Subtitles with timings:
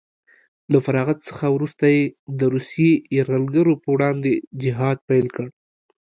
[0.71, 2.03] له فراغت څخه وروسته یې
[2.39, 4.31] د روسیې یرغلګرو په وړاندې
[4.61, 5.47] جهاد پیل کړ